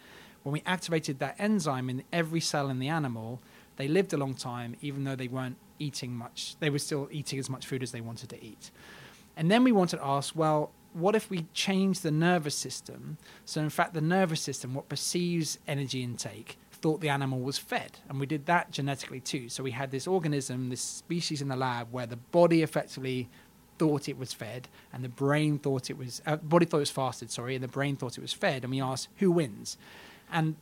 [0.44, 3.42] when we activated that enzyme in every cell in the animal,
[3.78, 6.56] they lived a long time, even though they weren't eating much.
[6.60, 8.72] They were still eating as much food as they wanted to eat.
[9.38, 13.18] And then we wanted to ask, well, what if we change the nervous system?
[13.46, 18.00] So, in fact, the nervous system, what perceives energy intake, thought the animal was fed.
[18.10, 19.50] And we did that genetically too.
[19.50, 23.30] So, we had this organism, this species in the lab, where the body effectively
[23.78, 26.92] thought it was fed and the brain thought it was, uh, body thought it was
[26.92, 28.64] fasted, sorry, and the brain thought it was fed.
[28.64, 29.78] And we asked, who wins?
[30.32, 30.56] And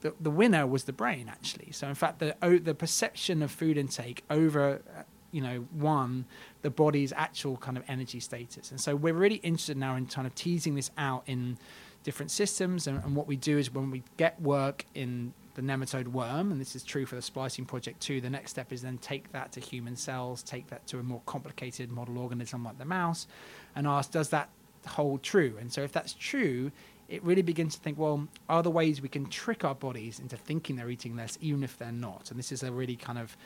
[0.00, 1.72] the, the winner was the brain actually.
[1.72, 6.24] So in fact, the the perception of food intake over uh, you know one
[6.62, 10.26] the body's actual kind of energy status, and so we're really interested now in kind
[10.26, 11.58] of teasing this out in
[12.02, 12.86] different systems.
[12.86, 16.60] And, and what we do is when we get work in the nematode worm, and
[16.60, 18.20] this is true for the splicing project too.
[18.20, 21.20] The next step is then take that to human cells, take that to a more
[21.26, 23.26] complicated model organism like the mouse,
[23.74, 24.48] and ask, does that
[24.86, 25.56] hold true?
[25.60, 26.72] And so if that's true,
[27.10, 30.36] it really begins to think, well, are there ways we can trick our bodies into
[30.36, 32.30] thinking they're eating less, even if they're not?
[32.30, 33.36] And this is a really kind of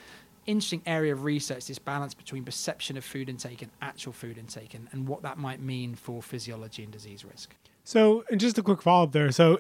[0.46, 4.74] interesting area of research this balance between perception of food intake and actual food intake
[4.74, 7.55] and, and what that might mean for physiology and disease risk.
[7.83, 9.33] So, and just a quick follow up there.
[9.33, 9.59] So,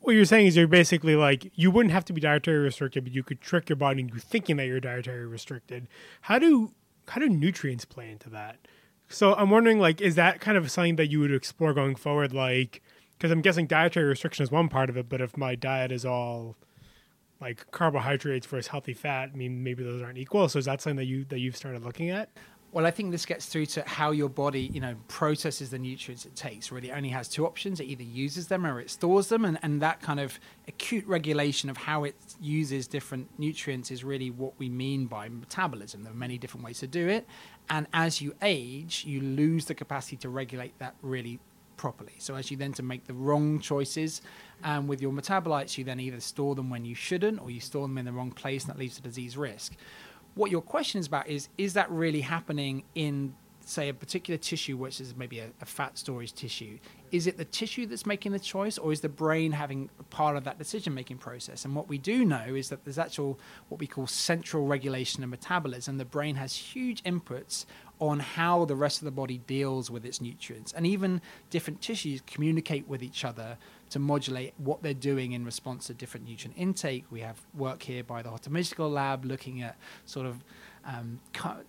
[0.00, 3.14] what you're saying is you're basically like you wouldn't have to be dietary restricted, but
[3.14, 5.88] you could trick your body into thinking that you're dietary restricted.
[6.22, 6.72] How do
[7.08, 8.58] how do nutrients play into that?
[9.08, 12.32] So I'm wondering, like, is that kind of something that you would explore going forward?
[12.32, 12.82] Like,
[13.16, 16.04] because I'm guessing dietary restriction is one part of it, but if my diet is
[16.04, 16.56] all
[17.40, 20.48] like carbohydrates versus healthy fat, I mean maybe those aren't equal.
[20.48, 22.30] So is that something that you that you've started looking at?
[22.72, 26.26] Well, I think this gets through to how your body, you know, processes the nutrients
[26.26, 26.70] it takes.
[26.70, 29.80] Really, only has two options: it either uses them or it stores them, and, and
[29.80, 34.68] that kind of acute regulation of how it uses different nutrients is really what we
[34.68, 36.02] mean by metabolism.
[36.02, 37.26] There are many different ways to do it,
[37.70, 41.38] and as you age, you lose the capacity to regulate that really
[41.76, 42.14] properly.
[42.18, 44.22] So as you then to make the wrong choices
[44.64, 47.82] um, with your metabolites, you then either store them when you shouldn't, or you store
[47.82, 49.74] them in the wrong place, and that leads to disease risk.
[50.34, 53.34] What your question is about is: is that really happening in
[53.68, 56.78] say a particular tissue which is maybe a, a, fat storage tissue
[57.10, 60.44] is it the tissue that's making the choice or is the brain having part of
[60.44, 63.86] that decision making process and what we do know is that there's actual what we
[63.86, 67.66] call central regulation of metabolism the brain has huge inputs
[67.98, 70.72] on how the rest of the body deals with its nutrients.
[70.72, 73.56] And even different tissues communicate with each other
[73.90, 77.04] to modulate what they're doing in response to different nutrient intake.
[77.10, 80.44] We have work here by the Hotamisligil Lab looking at sort of
[80.84, 81.20] um,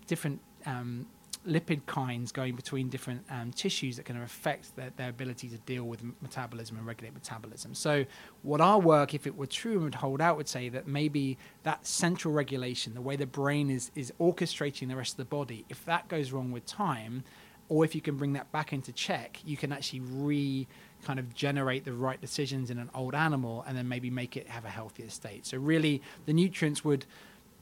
[0.07, 1.05] different um,
[1.47, 5.83] lipid kinds going between different um, tissues that can affect their, their ability to deal
[5.83, 7.73] with metabolism and regulate metabolism.
[7.73, 8.05] So,
[8.43, 11.37] what our work, if it were true, and would hold out, would say that maybe
[11.63, 15.65] that central regulation, the way the brain is, is orchestrating the rest of the body,
[15.69, 17.23] if that goes wrong with time,
[17.69, 20.67] or if you can bring that back into check, you can actually re
[21.03, 24.47] kind of generate the right decisions in an old animal and then maybe make it
[24.47, 25.45] have a healthier state.
[25.45, 27.05] So, really, the nutrients would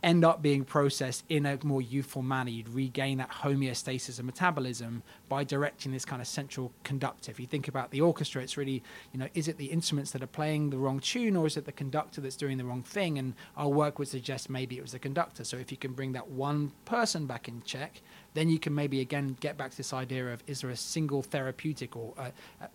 [0.06, 2.52] end up being processed in a more youthful manner.
[2.52, 7.32] You'd regain that homeostasis of metabolism by directing this kind of central conductor.
[7.32, 10.22] If you think about the orchestra, it's really, you know, is it the instruments that
[10.22, 13.18] are playing the wrong tune or is it the conductor that's doing the wrong thing?
[13.18, 15.44] And our work would suggest maybe it was the conductor.
[15.44, 18.04] So if you can bring that one person back in check,
[18.36, 21.24] then you can maybe again get back to this idea of is there a single
[21.24, 22.32] therapeutic or a,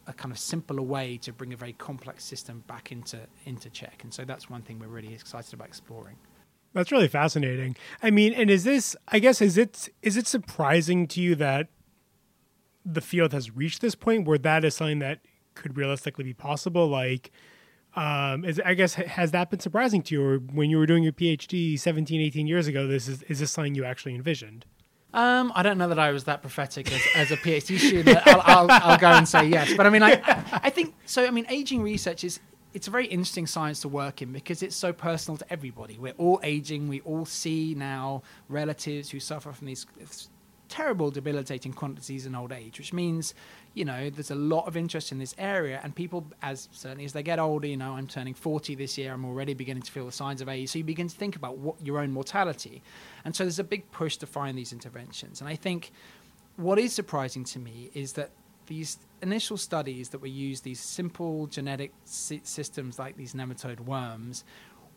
[0.08, 4.00] a, kind of simpler way to bring a very complex system back into into check?
[4.02, 6.16] And so that's one thing we're really excited about exploring.
[6.72, 7.76] That's really fascinating.
[8.02, 8.94] I mean, and is this?
[9.08, 11.68] I guess is it is it surprising to you that
[12.84, 15.20] the field has reached this point where that is something that
[15.54, 16.86] could realistically be possible?
[16.86, 17.32] Like,
[17.96, 21.02] um, is I guess has that been surprising to you, or when you were doing
[21.02, 22.86] your PhD 17, 18 years ago?
[22.86, 24.64] This is is this something you actually envisioned?
[25.12, 28.16] Um, I don't know that I was that prophetic as, as a PhD student.
[28.28, 30.22] I'll, I'll, I'll, go and say yes, but I mean, I,
[30.62, 31.26] I think so.
[31.26, 32.38] I mean, aging research is
[32.72, 35.98] it's a very interesting science to work in because it's so personal to everybody.
[35.98, 36.88] We're all aging.
[36.88, 39.86] We all see now relatives who suffer from these
[40.68, 43.34] terrible, debilitating chronic disease in old age, which means,
[43.74, 45.80] you know, there's a lot of interest in this area.
[45.82, 49.12] And people, as certainly as they get older, you know, I'm turning 40 this year,
[49.12, 50.70] I'm already beginning to feel the signs of age.
[50.70, 52.82] So you begin to think about what your own mortality.
[53.24, 55.40] And so there's a big push to find these interventions.
[55.40, 55.90] And I think
[56.56, 58.30] what is surprising to me is that
[58.70, 64.44] these initial studies that were used, these simple genetic systems like these nematode worms,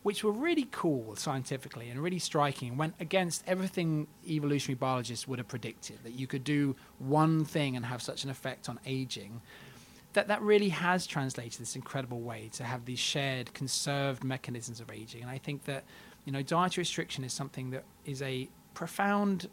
[0.04, 5.48] which were really cool scientifically and really striking went against everything evolutionary biologists would have
[5.48, 9.42] predicted that you could do one thing and have such an effect on aging
[10.12, 14.88] that that really has translated this incredible way to have these shared conserved mechanisms of
[14.88, 15.22] aging.
[15.22, 15.82] And i think that
[16.24, 19.48] you know dietary restriction is something that is a profound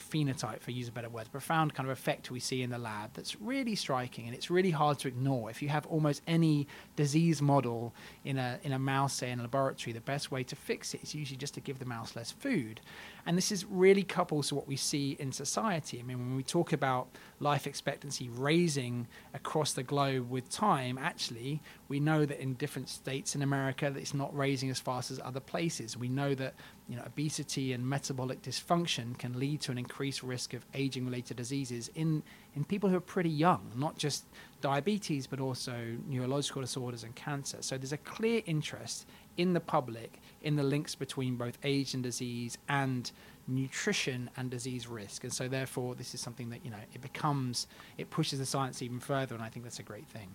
[0.00, 3.12] phenotype, for use a better word, profound kind of effect we see in the lab
[3.14, 5.50] that's really striking and it's really hard to ignore.
[5.50, 9.42] If you have almost any disease model in a in a mouse, say in a
[9.42, 12.30] laboratory, the best way to fix it is usually just to give the mouse less
[12.30, 12.80] food.
[13.26, 16.00] And this is really coupled to what we see in society.
[16.00, 17.08] I mean, when we talk about
[17.38, 23.34] life expectancy raising across the globe with time, actually, we know that in different states
[23.34, 25.96] in America, that it's not raising as fast as other places.
[25.96, 26.54] We know that
[26.90, 31.88] you know, obesity and metabolic dysfunction can lead to an increased risk of aging-related diseases
[31.94, 32.20] in
[32.56, 34.24] in people who are pretty young, not just
[34.60, 37.58] diabetes, but also neurological disorders and cancer.
[37.60, 42.02] So there's a clear interest in the public in the links between both age and
[42.02, 43.12] disease and
[43.46, 45.22] nutrition and disease risk.
[45.22, 48.82] And so therefore this is something that, you know, it becomes it pushes the science
[48.82, 50.34] even further and I think that's a great thing.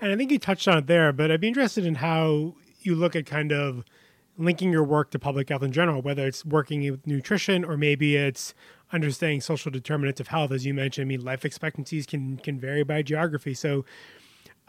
[0.00, 2.94] And I think you touched on it there, but I'd be interested in how you
[2.94, 3.84] look at kind of
[4.38, 8.16] linking your work to public health in general, whether it's working with nutrition or maybe
[8.16, 8.54] it's
[8.92, 10.52] understanding social determinants of health.
[10.52, 13.52] As you mentioned, I mean, life expectancies can can vary by geography.
[13.52, 13.84] So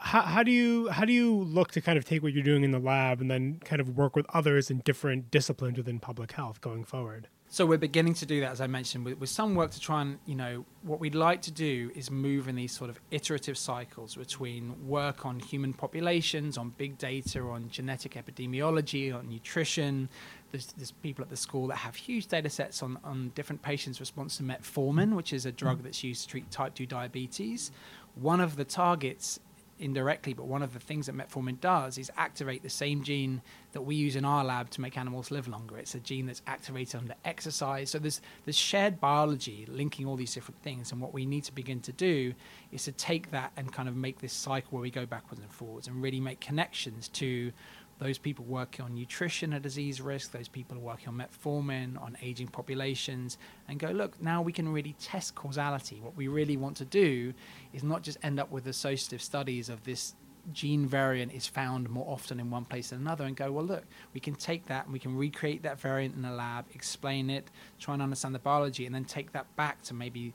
[0.00, 2.64] how, how do you how do you look to kind of take what you're doing
[2.64, 6.32] in the lab and then kind of work with others in different disciplines within public
[6.32, 7.28] health going forward?
[7.52, 10.02] So we're beginning to do that, as I mentioned, with, with, some work to try
[10.02, 13.58] and, you know, what we'd like to do is move in these sort of iterative
[13.58, 20.08] cycles between work on human populations, on big data, on genetic epidemiology, on nutrition.
[20.52, 23.98] There's, there's people at the school that have huge data sets on, on different patients'
[23.98, 25.82] response to metformin, which is a drug mm.
[25.82, 27.72] that's used to treat type 2 diabetes.
[28.14, 29.40] One of the targets
[29.80, 33.82] indirectly, but one of the things that metformin does is activate the same gene that
[33.82, 35.78] we use in our lab to make animals live longer.
[35.78, 37.90] It's a gene that's activated under exercise.
[37.90, 41.54] So there's there's shared biology linking all these different things, and what we need to
[41.54, 42.34] begin to do
[42.72, 45.50] is to take that and kind of make this cycle where we go backwards and
[45.50, 47.52] forwards and really make connections to
[48.00, 52.48] those people working on nutrition and disease risk, those people working on metformin, on aging
[52.48, 56.00] populations, and go, look, now we can really test causality.
[56.00, 57.34] What we really want to do
[57.72, 60.14] is not just end up with associative studies of this
[60.52, 63.84] gene variant is found more often in one place than another and go, well, look,
[64.14, 67.50] we can take that and we can recreate that variant in a lab, explain it,
[67.78, 70.32] try and understand the biology, and then take that back to maybe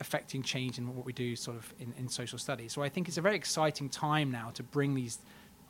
[0.00, 2.72] affecting change in what we do sort of in, in social studies.
[2.72, 5.18] So I think it's a very exciting time now to bring these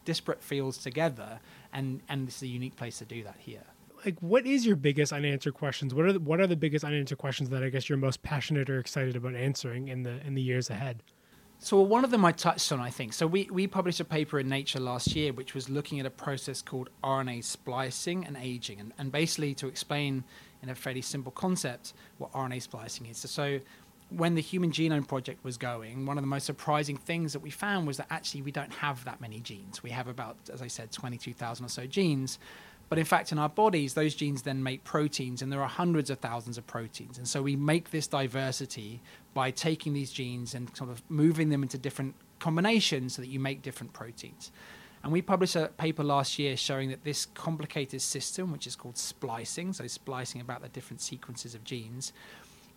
[0.05, 1.41] disparate fields together,
[1.73, 3.65] and and this is a unique place to do that here.
[4.05, 5.95] Like, what is your biggest unanswered questions?
[5.95, 8.69] What are the, what are the biggest unanswered questions that I guess you're most passionate
[8.69, 11.03] or excited about answering in the in the years ahead?
[11.59, 13.15] So one of them I touched on, I think.
[13.15, 16.11] So we, we published a paper in Nature last year, which was looking at a
[16.11, 20.25] process called RNA splicing and aging, and, and basically to explain
[20.63, 23.17] in a fairly simple concept what RNA splicing is.
[23.17, 23.61] So, so
[24.11, 27.51] when the Human Genome Project was going, one of the most surprising things that we
[27.51, 29.83] found was that actually we don't have that many genes.
[29.83, 32.39] We have about, as I said, 22,000 or so genes.
[32.89, 36.11] But in fact, in our bodies, those genes then make proteins, and there are hundreds
[36.11, 37.19] of thousands of proteins.
[37.19, 39.01] And so we make this diversity
[39.33, 43.41] by taking these genes and sort of moving them into different combinations so that you
[43.41, 44.53] make different proteins.
[45.03, 48.97] And we published a paper last year showing that this complicated system, which is called
[48.97, 52.13] splicing, so splicing about the different sequences of genes,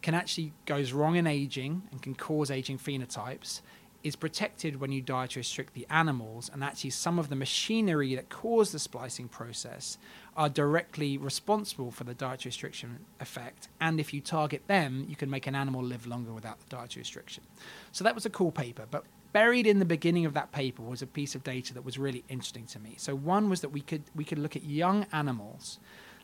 [0.02, 3.62] can actually goes wrong in aging and can cause aging phenotypes
[4.04, 8.30] is protected when you dietary restrict the animals, and actually some of the machinery that
[8.30, 9.98] cause the splicing process
[10.36, 13.68] are directly responsible for the dietary restriction effect.
[13.82, 17.02] And if you target them, you can make an animal live longer without the dietary
[17.02, 17.43] restriction.
[17.91, 21.02] So that was a cool paper, but buried in the beginning of that paper was
[21.02, 22.95] a piece of data that was really interesting to me.
[22.98, 25.80] So one was that we could we could look at young animals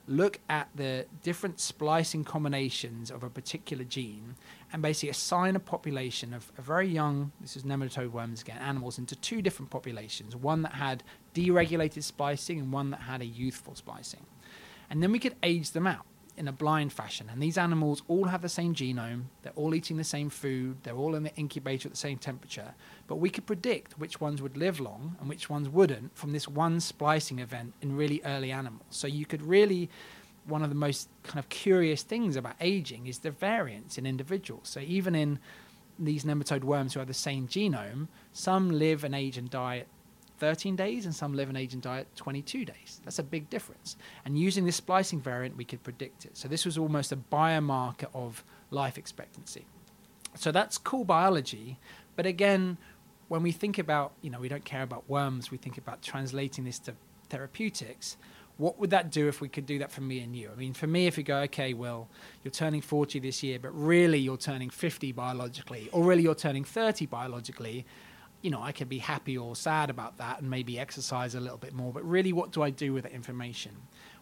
[0.08, 4.36] look at the different splicing combinations of a particular gene
[4.72, 8.98] and basically assign a population of a very young, this is nematode worms again, animals
[8.98, 13.76] into two different populations, one that had deregulated splicing and one that had a youthful
[13.76, 14.26] splicing.
[14.90, 17.30] And then we could age them out in a blind fashion.
[17.32, 20.96] And these animals all have the same genome, they're all eating the same food, they're
[20.96, 22.74] all in the incubator at the same temperature.
[23.08, 26.48] But we could predict which ones would live long and which ones wouldn't from this
[26.48, 28.84] one splicing event in really early animals.
[28.90, 29.90] So you could really
[30.46, 34.68] one of the most kind of curious things about aging is the variance in individuals.
[34.68, 35.40] So even in
[35.98, 39.86] these nematode worms who have the same genome, some live and age and die
[40.44, 43.00] 13 days and some live and age and die at 22 days.
[43.06, 43.96] That's a big difference.
[44.26, 46.36] And using this splicing variant, we could predict it.
[46.36, 49.66] So this was almost a biomarker of life expectancy.
[50.36, 51.80] So that's cool biology.
[52.18, 52.78] But again,
[53.30, 56.66] when we think about, you know, we don't care about worms, we think about translating
[56.66, 56.96] this to
[57.30, 58.18] therapeutics.
[58.58, 60.50] What would that do if we could do that for me and you?
[60.52, 62.10] I mean, for me, if you go, okay, well,
[62.44, 66.66] you're turning 40 this year, but really you're turning 50 biologically, or really you're turning
[66.66, 67.86] 30 biologically,
[68.44, 71.58] you know, I could be happy or sad about that and maybe exercise a little
[71.58, 71.94] bit more.
[71.94, 73.72] But really, what do I do with that information?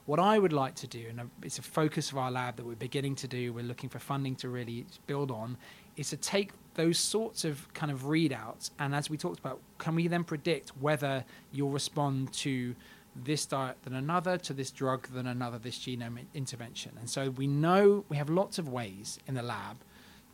[0.06, 2.76] What I would like to do, and it's a focus of our lab that we're
[2.76, 5.58] beginning to do, we're looking for funding to really build on,
[5.98, 9.96] is to take those sorts of kind of readouts and as we talked about, can
[9.96, 12.76] we then predict whether you'll respond to
[13.16, 16.92] this diet than another, to this drug than another, this genome intervention?
[17.00, 19.78] And so we know we have lots of ways in the lab,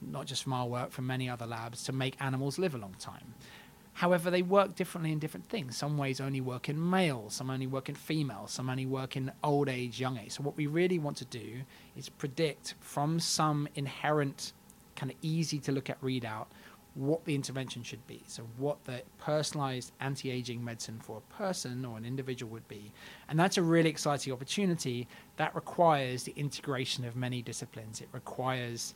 [0.01, 2.95] not just from our work, from many other labs, to make animals live a long
[2.99, 3.33] time.
[3.97, 5.75] However, they work differently in different things.
[5.75, 9.31] Some ways only work in males, some only work in females, some only work in
[9.43, 10.33] old age, young age.
[10.33, 11.61] So, what we really want to do
[11.95, 14.53] is predict from some inherent,
[14.95, 16.45] kind of easy to look at readout
[16.93, 18.21] what the intervention should be.
[18.27, 22.91] So, what the personalized anti aging medicine for a person or an individual would be.
[23.29, 27.99] And that's a really exciting opportunity that requires the integration of many disciplines.
[28.01, 28.93] It requires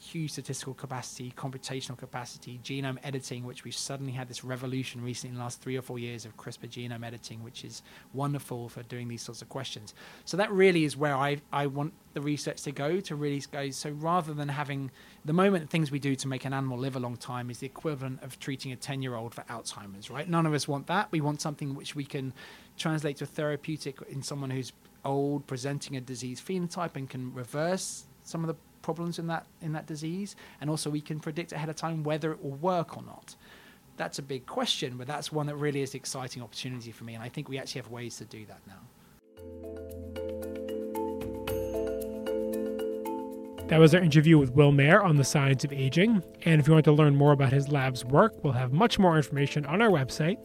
[0.00, 5.34] huge statistical capacity, computational capacity, genome editing, which we've suddenly had this revolution recently in
[5.36, 7.82] the last three or four years of CRISPR genome editing, which is
[8.14, 9.94] wonderful for doing these sorts of questions.
[10.24, 13.70] So that really is where I, I want the research to go to really go.
[13.70, 14.90] So rather than having
[15.26, 17.66] the moment things we do to make an animal live a long time is the
[17.66, 20.28] equivalent of treating a 10 year old for Alzheimer's, right?
[20.28, 21.08] None of us want that.
[21.10, 22.32] We want something which we can
[22.78, 24.72] translate to a therapeutic in someone who's
[25.04, 29.72] old, presenting a disease phenotype and can reverse some of the problems in that in
[29.72, 33.02] that disease, and also we can predict ahead of time whether it will work or
[33.02, 33.36] not.
[33.96, 37.14] That's a big question, but that's one that really is an exciting opportunity for me,
[37.14, 38.80] and I think we actually have ways to do that now.
[43.70, 46.24] That was our interview with Will Mair on the science of aging.
[46.44, 49.16] And if you want to learn more about his lab's work, we'll have much more
[49.16, 50.38] information on our website,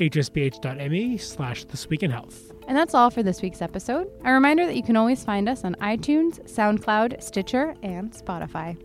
[0.00, 2.53] hsph.me slash this week in health.
[2.66, 4.10] And that's all for this week's episode.
[4.24, 8.76] A reminder that you can always find us on iTunes, SoundCloud, Stitcher, and Spotify.